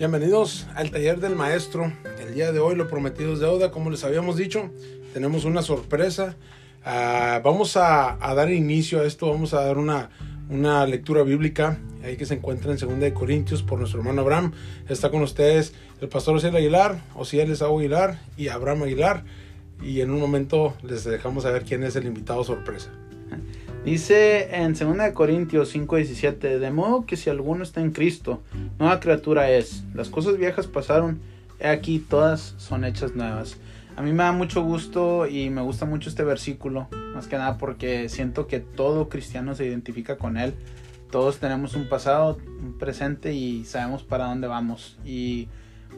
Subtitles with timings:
[0.00, 1.92] Bienvenidos al taller del maestro.
[2.26, 4.70] El día de hoy lo prometido es deuda, como les habíamos dicho.
[5.12, 6.36] Tenemos una sorpresa.
[6.82, 12.24] Ah, vamos a, dar inicio a esto, vamos a dar una, lectura bíblica ahí que
[12.24, 14.52] se encuentra en 2 de Corintios por nuestro hermano Abraham.
[14.88, 19.24] Está con ustedes el pastor Osiel Aguilar, Osiel Esau Aguilar y Abraham Aguilar.
[19.82, 22.90] Y en un momento les dejamos saber quién es el invitado sorpresa.
[23.84, 28.42] Dice en 2 Corintios 5:17, de modo que si alguno está en Cristo,
[28.78, 29.84] nueva criatura es.
[29.94, 31.18] Las cosas viejas pasaron,
[31.58, 33.56] he aquí todas son hechas nuevas.
[33.96, 37.56] A mí me da mucho gusto y me gusta mucho este versículo, más que nada
[37.56, 40.54] porque siento que todo cristiano se identifica con él.
[41.10, 44.98] Todos tenemos un pasado, un presente y sabemos para dónde vamos.
[45.06, 45.48] Y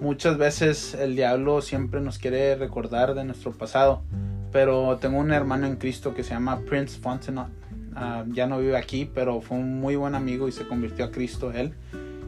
[0.01, 4.05] muchas veces el diablo siempre nos quiere recordar de nuestro pasado.
[4.53, 7.62] Pero tengo un hermano en Cristo que se llama Prince Fontenot
[7.95, 11.11] Ah, ya no vive aquí, pero fue un muy buen amigo y se convirtió a
[11.11, 11.75] Cristo él.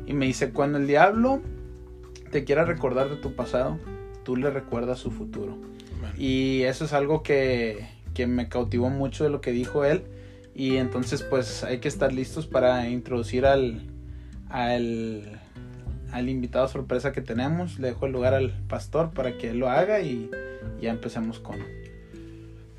[0.06, 1.40] Y me dice, cuando el diablo
[2.30, 3.78] te quiera recordar de tu pasado,
[4.24, 5.58] tú le recuerdas su futuro.
[6.18, 10.04] Y eso es algo que, que me cautivó mucho de lo que dijo él.
[10.54, 13.82] Y entonces pues hay que estar listos para introducir al,
[14.48, 15.40] al,
[16.12, 17.78] al invitado sorpresa que tenemos.
[17.78, 20.30] Le dejo el lugar al pastor para que él lo haga y
[20.80, 21.58] ya empecemos con,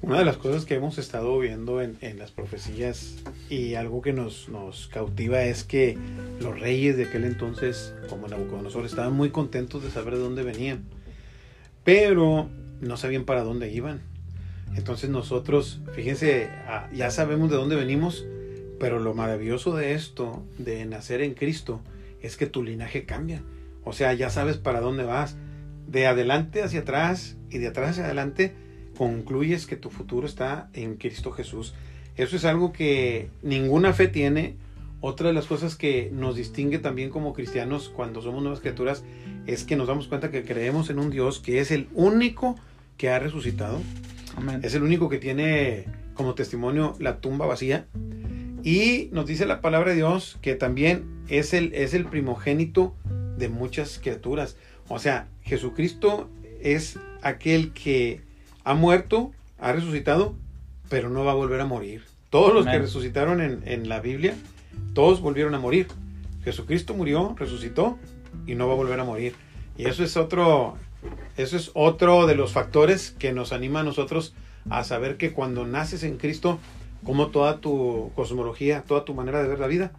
[0.06, 3.16] una de las cosas que hemos estado viendo en, las profecías
[3.50, 5.98] y algo que nos, nos, cautiva es que
[6.40, 10.84] los reyes de aquel entonces, como Nabucodonosor, estaban muy contentos de saber de dónde venían,
[11.84, 12.48] pero
[12.82, 14.04] no sabían para dónde iban.
[14.76, 18.28] Entonces nosotros, fíjense, ah, ya sabemos de dónde venimos,
[18.80, 21.82] pero lo maravilloso de esto, de nacer en Cristo,
[22.22, 23.42] es que tu linaje cambia.
[23.84, 25.36] O sea, ya sabes para dónde vas.
[25.88, 28.54] De adelante hacia atrás y de atrás hacia adelante
[28.98, 31.74] concluyes que tu futuro está en Cristo Jesús.
[32.18, 34.56] Eso es algo que ninguna fe tiene.
[35.02, 39.04] Otra de las cosas que nos distingue también como cristianos cuando somos nuevas criaturas
[39.46, 42.56] es que nos damos cuenta que creemos en un Dios que es el único
[42.98, 43.82] que ha resucitado.
[44.64, 47.86] Es el único que tiene como testimonio la tumba vacía.
[48.64, 52.96] Y nos dice la palabra de Dios que también es el, es el primogénito
[53.38, 54.58] de muchas criaturas.
[54.88, 56.30] O sea, Jesucristo
[56.62, 58.22] es aquel que
[58.66, 60.36] ha muerto, ha resucitado,
[60.90, 62.04] pero no va a volver a morir.
[62.30, 64.36] Todos los que resucitaron en, la Biblia,
[64.94, 65.88] todos volvieron a morir.
[66.44, 67.98] Jesucristo murió, resucitó
[68.46, 69.36] y no va a volver a morir.
[69.78, 70.76] Y eso es otro,
[71.38, 74.34] eso es otro de los factores que nos anima a nosotros
[74.70, 76.60] a saber que cuando naces en Cristo,
[77.06, 79.92] como toda tu cosmología, toda tu manera de ver la vida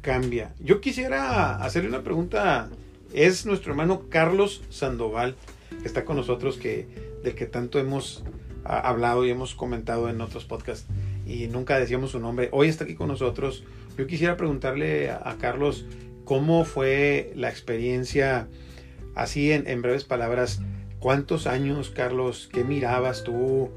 [0.00, 0.54] cambia.
[0.58, 2.70] Yo quisiera hacerle una pregunta.
[3.12, 5.36] Es nuestro hermano Carlos Sandoval,
[5.70, 6.88] que está con nosotros, que
[7.22, 8.24] del que tanto hemos
[8.64, 10.86] hablado y hemos comentado en otros podcasts
[11.28, 12.48] y nunca decíamos su nombre.
[12.52, 13.64] Hoy está aquí con nosotros.
[13.96, 15.86] Yo quisiera preguntarle a, Carlos
[16.24, 18.48] cómo fue la experiencia,
[19.14, 20.60] así en, breves palabras,
[21.00, 22.48] ¿cuántos años, Carlos?
[22.52, 23.70] ¿Qué mirabas tú?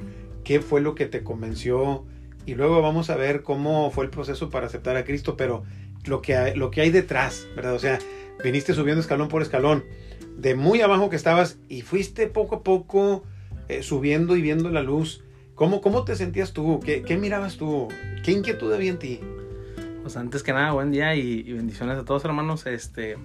[0.44, 2.06] ¿Qué fue lo que te convenció?
[2.46, 5.64] Y luego vamos a ver cómo fue el proceso para aceptar a Cristo, pero
[6.06, 7.76] lo que hay, lo que hay detrás, ¿verdad?
[7.76, 8.00] O sea,
[8.44, 9.84] viniste subiendo escalón por escalón,
[10.38, 13.24] de muy abajo que estabas y fuiste poco a poco
[13.68, 15.24] eh, subiendo y viendo la luz.
[15.56, 16.80] ¿Cómo, cómo te sentías tú?
[16.84, 17.88] ¿Qué, ¿Qué, mirabas tú?
[18.24, 19.20] ¿Qué inquietud había en ti?
[20.02, 22.66] Pues antes que nada, buen día y, bendiciones a todos hermanos.
[22.66, 23.18] Este,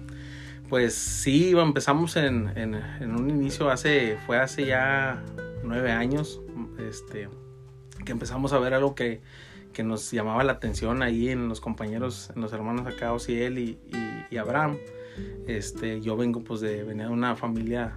[0.69, 5.23] pues sí, empezamos en, en, en, un inicio hace, fue hace ya
[5.63, 6.41] nueve años,
[6.87, 7.29] este,
[8.05, 9.21] que empezamos a ver algo que,
[9.77, 13.77] que nos llamaba la atención ahí en los compañeros, en los hermanos acá, Osiel y,
[13.85, 14.79] y, y Abraham.
[15.45, 17.93] Este, yo vengo pues de venir de una familia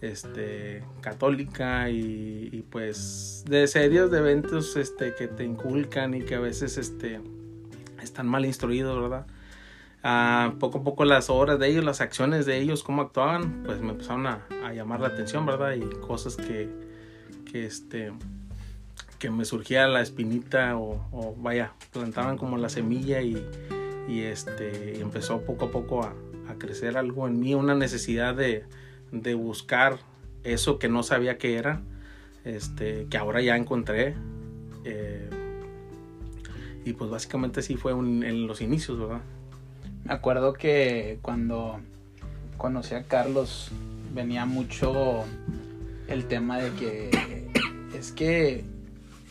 [0.00, 6.40] este, católica y, pues de series de eventos este, que te inculcan y que a
[6.40, 7.20] veces este,
[8.02, 9.24] están mal instruidos, ¿verdad?
[10.02, 13.80] Ah, poco a poco las obras de ellos, las acciones de ellos, cómo actuaban, pues
[13.80, 15.74] me empezaron a, llamar la atención, ¿verdad?
[15.74, 16.68] Y cosas que,
[17.44, 18.12] que, este,
[19.22, 23.40] que me surgía la espinita o, vaya, plantaban como la semilla y,
[24.08, 26.12] y este, empezó poco a poco a,
[26.58, 28.64] crecer algo en mí, una necesidad de,
[29.12, 30.00] de buscar
[30.42, 31.82] eso que no sabía que era,
[32.44, 34.16] este, que ahora ya encontré.
[34.84, 35.30] Eh,
[36.84, 39.22] y pues básicamente sí fue en los inicios, ¿verdad?
[40.04, 41.78] Me acuerdo que cuando
[42.58, 43.70] conocí a Carlos
[44.12, 45.24] venía mucho
[46.08, 47.48] el tema de que
[47.96, 48.81] es que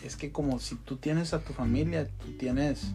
[0.03, 2.94] es que como si tú tienes a tu familia, tú tienes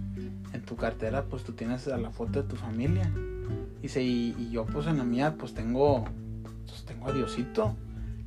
[0.53, 3.11] en tu cartera, pues tú tienes a la foto de tu familia.
[3.81, 6.05] Dice, y, y yo pues en la mía pues tengo
[6.67, 7.77] pues tengo a Diosito.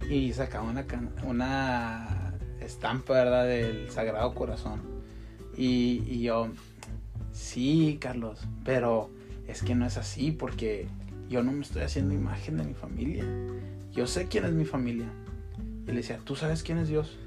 [0.09, 0.85] Y sacaba una,
[1.23, 3.45] una estampa, ¿verdad?
[3.45, 4.81] Del Sagrado Corazón.
[5.57, 6.47] Y, y yo,
[7.33, 9.09] sí, Carlos, pero
[9.47, 10.87] es que no es así porque
[11.29, 13.25] yo no me estoy haciendo imagen de mi familia.
[13.91, 15.07] Yo sé quién es mi familia.
[15.85, 17.17] Y le decía, ¿tú sabes quién es Dios?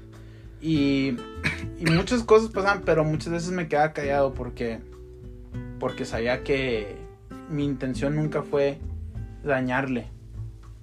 [0.63, 1.17] Y,
[1.91, 4.79] muchas cosas pasaban, pero muchas veces me quedaba callado porque,
[5.77, 6.95] porque sabía que
[7.49, 8.79] mi intención nunca fue
[9.43, 10.07] dañarle.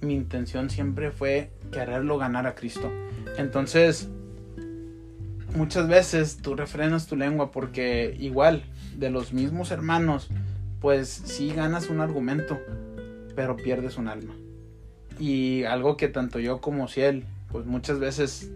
[0.03, 2.93] Mi intención siempre fue quererlo ganar a Cristo.
[3.39, 4.11] Entonces,
[5.57, 8.65] muchas veces tú refrenas tu lengua porque igual
[8.99, 10.29] de los mismos hermanos,
[10.83, 12.61] pues sí ganas un argumento,
[13.35, 14.35] pero pierdes un alma.
[15.19, 18.51] Y algo que tanto yo como Ciel, pues muchas veces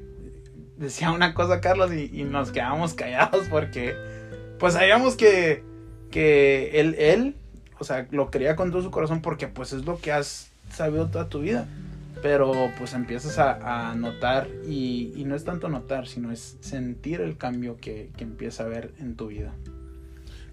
[0.76, 3.94] decía una cosa Carlos y, nos quedamos callados porque
[4.58, 5.62] pues sabíamos que,
[6.10, 7.36] que él, él,
[7.78, 11.08] o sea, lo quería con todo su corazón porque pues es lo que has sabido
[11.08, 11.66] toda tu vida.
[12.22, 17.36] Pero pues empiezas a, notar y, y, no es tanto notar, sino es sentir el
[17.36, 19.52] cambio que, que empieza a ver en tu vida.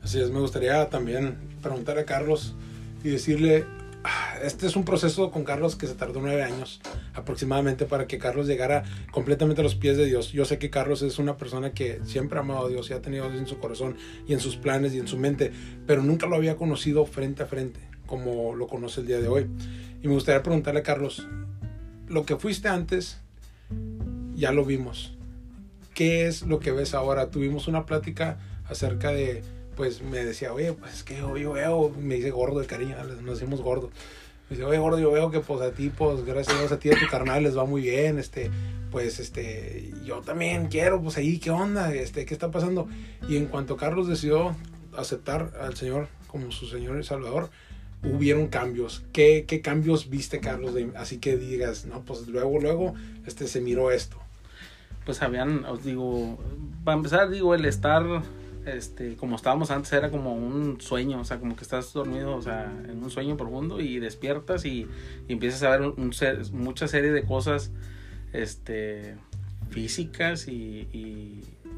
[0.04, 2.56] Así es, me gustaría también preguntarle a Carlos
[3.06, 3.66] y decirle,
[4.44, 6.82] este es un proceso con Carlos que se tardó nueve años
[7.14, 10.32] aproximadamente para que Carlos llegara completamente a los pies de Dios.
[10.32, 13.02] Yo sé que Carlos es una persona que siempre ha amado a Dios y ha
[13.02, 15.52] tenido a Dios en su corazón y en sus planes y en su mente,
[15.86, 17.80] pero nunca lo había conocido frente a frente
[18.12, 19.48] como lo conoce el día de hoy.
[20.04, 21.26] Y me gustaría preguntarle a Carlos,
[22.08, 23.22] lo que fuiste antes,
[24.36, 25.16] ya lo vimos.
[25.94, 27.32] ¿Qué es lo que ves ahora?
[27.32, 29.44] Tuvimos una plática acerca de
[29.82, 33.40] pues me decía, oye, pues es que yo, veo, me dice gordo de cariño, nos
[33.40, 33.90] decimos gordo.
[34.48, 36.78] Me dice, oye, gordo, yo veo que pues a ti, pues gracias a Dios a
[36.78, 38.52] ti a tu carnal les va muy bien, este,
[38.92, 41.92] pues este, yo también quiero, pues ahí, ¿qué onda?
[41.96, 42.88] Este, ¿qué está pasando?
[43.28, 44.56] Y en cuanto Carlos decidió
[44.96, 47.50] aceptar al Señor como su Señor y Salvador,
[48.04, 49.04] hubieron cambios.
[49.12, 50.76] ¿Qué, qué cambios viste, Carlos?
[50.96, 52.94] así que digas, no, pues luego, luego,
[53.26, 54.18] este, se miró esto.
[55.08, 56.38] Pues habían, os digo,
[56.84, 58.04] para empezar, digo, el estar
[58.66, 62.42] este, como estábamos antes, era como un sueño, o sea, como que estás dormido, o
[62.42, 64.88] sea, en un sueño profundo y despiertas y,
[65.28, 66.12] empiezas a ver un,
[66.54, 67.72] mucha serie de cosas,
[68.34, 69.16] este,
[69.70, 70.88] físicas y,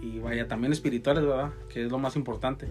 [0.01, 1.51] y, vaya, también espirituales, ¿verdad?
[1.69, 2.67] Que es lo más importante.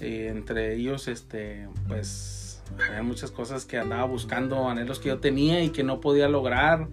[0.00, 5.62] Eh, entre ellos, este, pues, había muchas cosas que andaba buscando, anhelos que yo tenía
[5.62, 6.88] y que no podía lograr,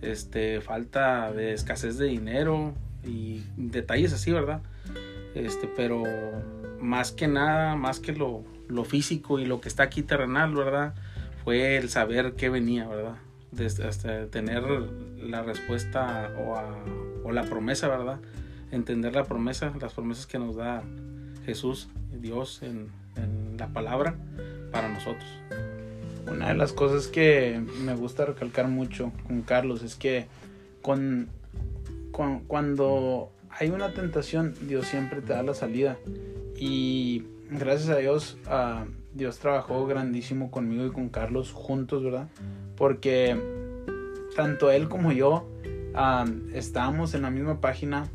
[0.00, 2.74] este, falta de escasez de dinero
[3.04, 4.62] y detalles así, ¿verdad?
[5.36, 6.02] Este, pero
[6.80, 10.94] más que nada, más que lo, lo físico y lo que está aquí terrenal, ¿verdad?
[11.44, 13.16] Fue el saber qué venía, ¿verdad?
[13.52, 14.62] Desde, hasta tener
[15.18, 16.32] la respuesta
[17.22, 18.18] o, la promesa, ¿verdad?
[18.70, 20.82] Entender la promesa, las promesas que nos da
[21.44, 22.88] Jesús, Dios en,
[23.58, 24.16] la palabra
[24.72, 25.26] para nosotros.
[26.30, 30.26] Una de las cosas que me gusta recalcar mucho con Carlos es que
[30.82, 31.28] con
[32.12, 35.98] cuando hay una tentación, Dios siempre te da la salida.
[36.58, 38.38] Y gracias a Dios,
[39.14, 42.28] Dios trabajó grandísimo conmigo y con Carlos juntos, ¿verdad?
[42.76, 43.36] Porque
[44.34, 45.48] tanto él como yo
[46.52, 48.08] estábamos en la misma página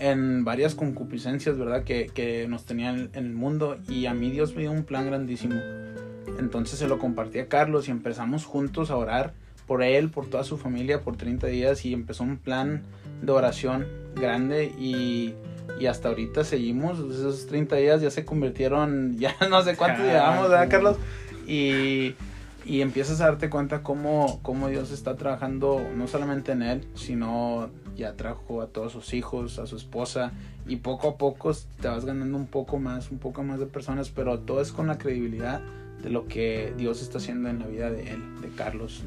[0.00, 1.84] en varias concupiscencias, ¿verdad?
[1.84, 5.06] Que, que, nos tenían en el mundo y a mí Dios me dio un plan
[5.06, 5.56] grandísimo.
[6.38, 9.34] Entonces se lo compartí a Carlos y empezamos juntos a orar
[9.66, 12.82] por él, por toda su familia, por 30 días y empezó un plan
[13.22, 15.34] de oración grande y,
[15.80, 16.98] y hasta ahorita seguimos.
[16.98, 20.96] Esos 30 días ya se convirtieron, ya no sé cuántos llevamos, ¿verdad, Carlos?
[21.46, 22.14] Y,
[22.64, 27.70] y empiezas a darte cuenta cómo, cómo Dios está trabajando no solamente en él, sino
[27.96, 30.32] ya trajo a todos sus hijos, a su esposa,
[30.66, 34.10] y poco a poco te vas ganando un poco más, un poco más de personas,
[34.10, 35.62] pero todo es con la credibilidad
[36.02, 39.02] de lo que Dios está haciendo en la vida de él, de Carlos.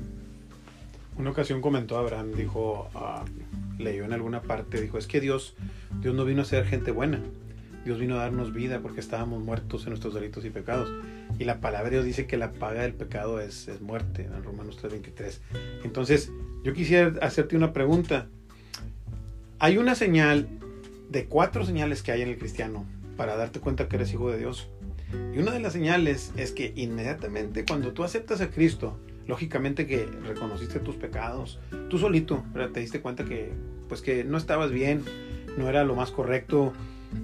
[1.17, 5.55] Una ocasión comentó Abraham, dijo, uh, leyó en alguna parte, dijo, es que Dios,
[5.99, 7.21] Dios no vino a ser gente buena,
[7.85, 10.89] Dios vino a darnos vida porque estábamos muertos en nuestros delitos y pecados.
[11.39, 14.43] Y la palabra de Dios dice que la paga del pecado es, es muerte, en
[14.43, 15.39] Romanos 3:23.
[15.83, 16.31] Entonces,
[16.63, 18.27] yo quisiera hacerte una pregunta.
[19.59, 20.47] Hay una señal
[21.09, 22.85] de cuatro señales que hay en el cristiano
[23.17, 24.69] para darte cuenta que eres hijo de Dios.
[25.35, 28.97] Y una de las señales es que inmediatamente cuando tú aceptas a Cristo,
[29.27, 31.59] lógicamente que reconociste tus pecados,
[31.89, 33.51] tú solito, te diste cuenta que
[33.87, 35.03] pues que no estabas bien,
[35.57, 36.73] no era lo más correcto,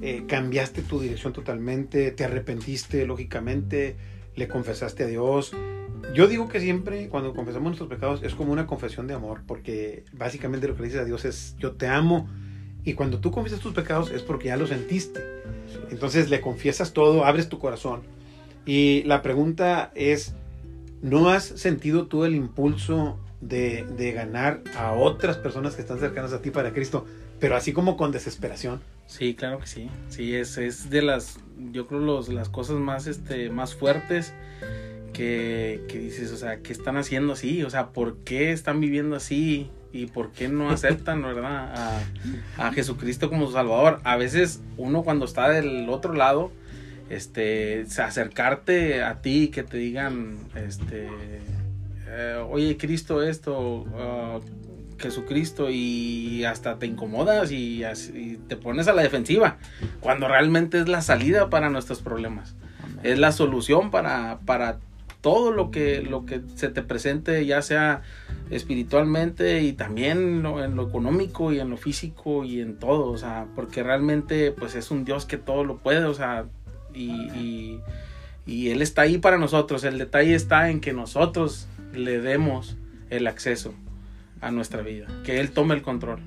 [0.02, 3.96] eh, cambiaste tu dirección totalmente, te arrepentiste, lógicamente,
[4.36, 5.54] le confesaste a Dios.
[6.14, 10.04] Yo digo que siempre cuando confesamos nuestros pecados es como una confesión de amor, porque
[10.14, 12.30] básicamente lo que le dices a Dios es yo te amo.
[12.84, 15.22] Y cuando tú confiesas tus pecados es porque ya lo sentiste.
[15.90, 18.02] Entonces le confiesas todo, abres tu corazón.
[18.66, 20.36] Y la pregunta es,
[21.02, 26.34] ¿No has sentido tú el impulso de, de, ganar a otras personas que están cercanas
[26.34, 27.06] a ti para Cristo,
[27.40, 28.82] pero así como con desesperación?
[29.06, 29.90] Sí, claro que sí.
[30.10, 31.40] Sí, es, es de las,
[31.72, 34.34] yo creo, los, las cosas más, este, más fuertes
[35.14, 37.64] que, que dices, o sea, ¿qué están haciendo así?
[37.64, 39.70] O sea, ¿por qué están viviendo así?
[39.94, 41.74] ¿Y por qué no aceptan, verdad,
[42.58, 44.00] a, a Jesucristo como su Salvador?
[44.04, 46.52] A veces uno cuando está del otro lado,
[47.10, 51.08] este, acercarte a ti, que te digan, este,
[52.08, 54.42] eh, oye, Cristo esto, uh,
[55.00, 59.58] Jesucristo, y hasta te incomodas y, y, te pones a la defensiva,
[60.00, 62.56] cuando realmente es la salida para nuestros problemas,
[63.04, 64.80] es la solución para, para
[65.22, 68.02] todo lo que, lo que se te presente, ya sea
[68.50, 73.48] espiritualmente y también en lo económico y en lo físico y en todo, o sea,
[73.56, 76.46] porque realmente pues es un Dios que todo lo puede, o sea,
[76.98, 77.82] y,
[78.46, 79.84] y, Él está ahí para nosotros.
[79.84, 82.78] El detalle está en que nosotros le demos
[83.10, 83.74] el acceso
[84.42, 86.20] a nuestra vida, que Él tome el control.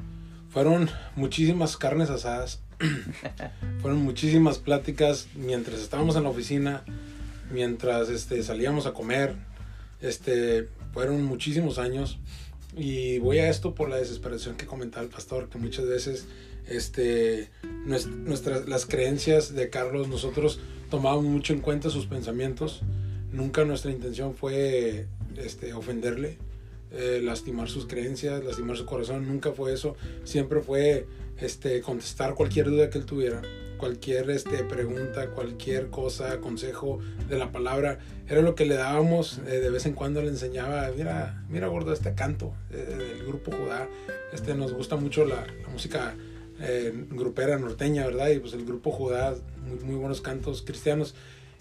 [0.50, 2.61] Fueron muchísimas carnes asadas,
[3.83, 6.83] fueron muchísimas pláticas mientras estábamos en la oficina,
[7.53, 9.37] mientras este, salíamos a comer,
[10.00, 12.19] este, fueron muchísimos años.
[12.77, 16.27] Y voy a esto por la desesperación que comentaba el pastor, que muchas veces
[16.69, 17.50] este,
[17.85, 22.83] nuestras, las creencias de Carlos, nosotros tomábamos mucho en cuenta sus pensamientos.
[23.33, 26.39] Nunca nuestra intención fue este, ofenderle,
[26.93, 29.27] eh, lastimar sus creencias, lastimar su corazón.
[29.27, 29.97] Nunca fue eso.
[30.25, 31.07] Siempre fue
[31.39, 33.43] este, contestar cualquier duda que él tuviera,
[33.80, 37.99] cualquier este, pregunta, cualquier cosa, consejo de la palabra.
[38.28, 39.40] Era lo que le dábamos.
[39.46, 42.76] Eh, de vez en cuando le enseñaba, mira, mira gordo, este canto eh,
[43.16, 43.88] del grupo Judá.
[44.34, 46.14] Este, nos gusta mucho la, música
[46.60, 48.28] eh, grupera norteña, ¿verdad?
[48.28, 49.34] Y pues el grupo Judá,
[49.82, 51.14] muy, buenos cantos cristianos.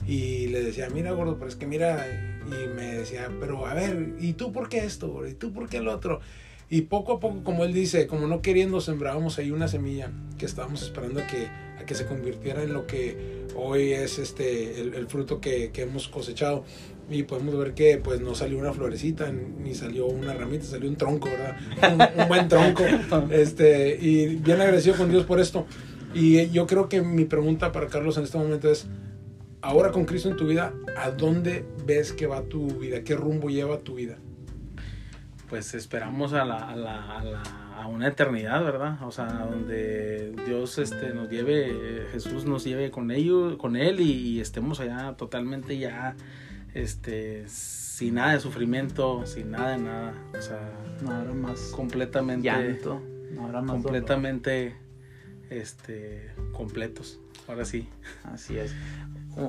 [0.05, 2.05] Y le decía, mira, gordo, pero es que mira,
[2.45, 5.25] y me decía, pero a ver, ¿y tú por qué esto?
[5.25, 6.19] ¿Y tú por qué el otro?
[6.69, 10.45] Y poco a poco, como él dice, como no queriendo, sembrábamos ahí una semilla que
[10.45, 11.47] estábamos esperando que,
[11.89, 16.07] que se convirtiera en lo que hoy es este, el, el fruto que, que, hemos
[16.07, 16.63] cosechado
[17.09, 20.97] y podemos ver que pues no salió una florecita ni salió una ramita, salió un
[20.97, 21.57] tronco, ¿verdad?
[22.15, 22.83] Un, un, buen tronco.
[23.31, 25.65] Este, y bien agradecido con Dios por esto.
[26.13, 28.85] Y yo creo que mi pregunta para Carlos en este momento es,
[29.63, 33.03] ahora con Cristo en tu vida, ¿a dónde ves que va tu vida?
[33.03, 34.19] ¿Qué rumbo lleva tu vida?
[35.49, 38.97] Pues esperamos a, la, a, la, a, la, a una eternidad, ¿verdad?
[39.03, 44.11] O sea, donde Dios este, nos lleve, Jesús nos lleve con ellos, con Él y,
[44.11, 46.15] y estemos allá totalmente ya
[46.73, 50.13] este, sin nada de sufrimiento, sin nada de nada.
[50.37, 50.71] O sea,
[51.01, 54.75] no habrá más completamente llanto, no habrá más completamente
[55.49, 57.19] este, completos.
[57.47, 57.87] Ahora sí.
[58.23, 58.75] Así es.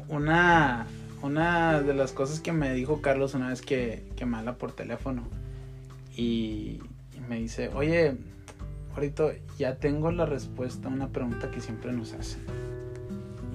[0.09, 0.87] Una,
[1.23, 4.73] una de las cosas que me dijo Carlos una vez que, que me habla por
[4.73, 5.25] teléfono
[6.17, 6.81] y
[7.31, 8.17] me dice, oye,
[8.93, 12.43] ahorita ya tengo la respuesta a una pregunta que siempre nos hacen.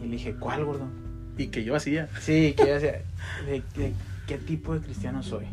[0.02, 0.88] Y le dije, ¿cuál, gordo?
[1.38, 2.08] Y que yo hacía.
[2.22, 3.02] Sí, que yo hacía.
[3.46, 3.92] ¿De, de
[4.28, 5.48] qué tipo de cristiano soy?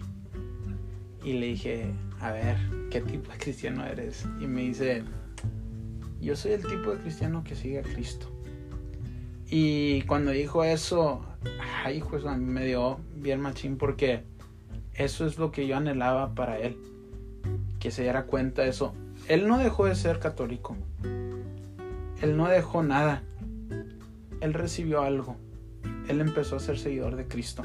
[1.24, 1.86] Y le dije,
[2.20, 2.56] a ver,
[2.92, 4.24] ¿qué tipo de cristiano eres?
[4.40, 5.02] Y me dice,
[6.20, 8.30] yo soy el tipo de cristiano que sigue a Cristo.
[9.50, 11.26] Y cuando dijo eso,
[11.84, 14.22] ay, pues a mí me dio bien machín porque
[14.94, 16.76] eso es lo que yo anhelaba para él.
[17.82, 18.94] Que se diera cuenta de eso.
[19.26, 20.76] Él no dejó de ser católico.
[22.20, 23.22] Él no dejó nada.
[24.40, 25.36] Él recibió algo
[26.08, 27.62] él empezó a ser seguidor de Cristo.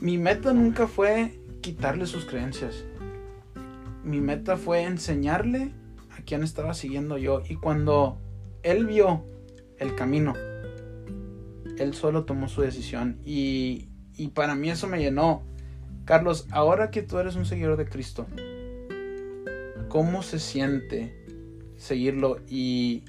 [0.00, 2.84] Mi meta nunca fue quitarle sus creencias.
[4.04, 5.72] Mi meta fue enseñarle
[6.16, 7.42] a quién estaba siguiendo yo.
[7.48, 8.18] Y cuando
[8.62, 9.24] él vio
[9.78, 10.34] el camino,
[11.78, 13.18] él solo tomó su decisión.
[13.24, 15.42] Y, y para mí eso me llenó.
[16.04, 18.26] Carlos, ahora que tú eres un seguidor de Cristo,
[19.88, 21.14] ¿cómo se siente
[21.76, 22.40] seguirlo?
[22.48, 23.04] Y,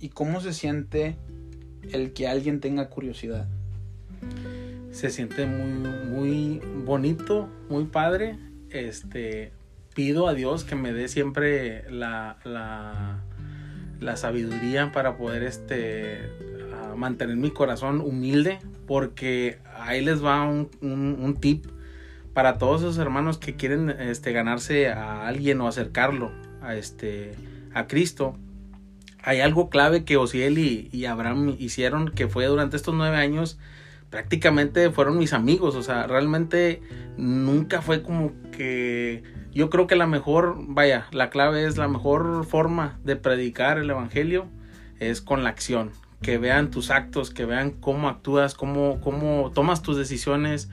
[0.00, 1.16] y cómo se siente
[1.92, 3.48] el que alguien tenga curiosidad.
[4.90, 8.38] Se siente muy, muy bonito, muy padre.
[8.70, 9.52] Este,
[9.94, 13.22] pido a Dios que me dé siempre la, la,
[14.00, 16.18] la sabiduría para poder este,
[16.96, 21.66] mantener mi corazón humilde, porque ahí les va un, un, un tip
[22.34, 27.34] para todos esos hermanos que quieren este, ganarse a alguien o acercarlo a, este,
[27.74, 28.36] a Cristo
[29.22, 33.58] hay algo clave que Osiel y, y, Abraham hicieron que fue durante estos nueve años
[34.10, 35.74] prácticamente fueron mis amigos.
[35.76, 36.82] O sea realmente
[37.16, 39.22] nunca fue como que
[39.52, 43.90] yo creo que la mejor vaya la clave es la mejor forma de predicar el
[43.90, 44.46] evangelio
[44.98, 45.90] es con la acción.
[46.20, 50.68] Que vean tus actos que vean cómo actúas cómo, cómo tomas tus decisiones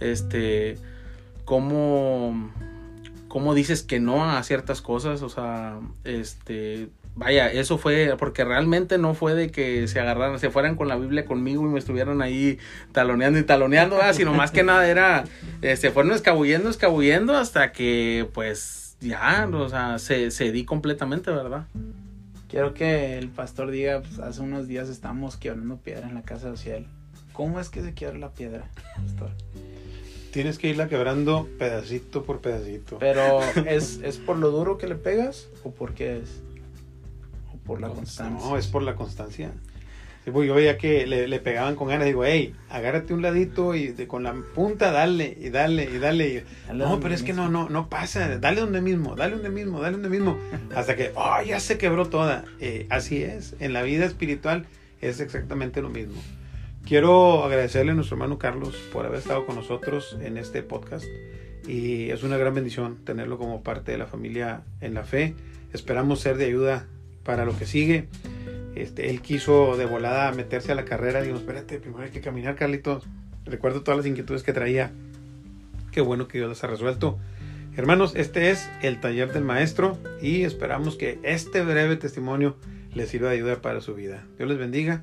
[0.00, 0.76] este
[1.44, 2.50] cómo
[3.28, 8.98] cómo dices que no a ciertas cosas o sea este vaya, eso fue, porque realmente
[8.98, 12.22] no fue de que se agarraran, se fueran con la Biblia conmigo y me estuvieran
[12.22, 12.58] ahí
[12.92, 14.14] taloneando y taloneando, ¿verdad?
[14.14, 15.24] sino más que nada era,
[15.60, 21.66] se fueron escabullendo, escabullendo hasta que pues ya, o sea, se, se di completamente, ¿verdad?
[22.48, 26.50] Quiero que el pastor diga, pues, hace unos días estamos quebrando piedra en la casa
[26.50, 26.86] social.
[27.32, 29.30] ¿Cómo es que se quiebra la piedra, pastor?
[30.34, 32.98] Tienes que irla quebrando pedacito por pedacito.
[32.98, 36.42] Pero, ¿es, ¿es por lo duro que le pegas o por qué es?
[37.54, 38.46] ¿O por la constancia?
[38.48, 39.52] No, es por la constancia.
[40.24, 42.06] Sí, pues yo veía que le, le pegaban con ganas.
[42.06, 46.28] Digo, hey, agárrate un ladito y de- con la punta dale y dale y dale.
[46.28, 48.36] Y, Dale no, pero es que no, no, no pasa.
[48.38, 50.36] Dale donde mismo, dale donde mismo, dale donde mismo.
[50.74, 52.44] Hasta que, oh, ya se quebró toda.
[52.58, 53.54] Eh, así es.
[53.60, 54.66] En la vida espiritual
[55.00, 56.20] es exactamente lo mismo.
[56.86, 61.06] Quiero agradecerle a nuestro hermano Carlos por haber estado con nosotros en este podcast.
[61.66, 65.34] Y es una gran bendición tenerlo como parte de la familia en la fe.
[65.72, 66.86] Esperamos ser de ayuda
[67.24, 68.08] para lo que sigue.
[68.74, 71.22] Este, él quiso de volada meterse a la carrera.
[71.22, 73.04] Digo, espérate, primero hay que caminar, Carlitos.
[73.46, 74.92] Recuerdo todas las inquietudes que traía.
[75.90, 77.18] Qué bueno que Dios las ha resuelto.
[77.78, 82.56] Hermanos, este es el taller del maestro y esperamos que este breve testimonio
[82.92, 84.22] les sirva de ayuda para su vida.
[84.36, 85.02] Dios les bendiga